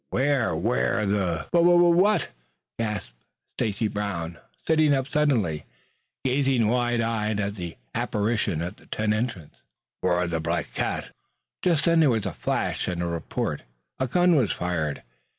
"'Ware, 0.11 0.55
'ware 0.55 1.05
the" 1.05 1.45
"Wha 1.53 1.61
wha 1.61 1.75
wha 1.75 1.77
wha 1.77 1.89
what!" 1.95 2.29
gasped 2.79 3.13
Stacy 3.55 3.87
Brown, 3.87 4.39
sitting 4.65 4.95
up 4.95 5.07
suddenly, 5.07 5.65
gazing 6.25 6.67
wide 6.69 7.01
eyed 7.01 7.39
at 7.39 7.53
the 7.53 7.77
apparition 7.93 8.63
at 8.63 8.77
the 8.77 8.87
tent 8.87 9.13
entrance. 9.13 9.57
"'Ware 10.01 10.25
the 10.25 10.39
black 10.39 10.73
cat!" 10.73 11.11
Just 11.63 11.85
then 11.85 11.99
there 11.99 12.09
was 12.09 12.25
a 12.25 12.33
flash 12.33 12.87
and 12.87 13.03
a 13.03 13.05
report. 13.05 13.61
A 13.99 14.07
gun 14.07 14.35
was 14.35 14.51
fired. 14.51 15.03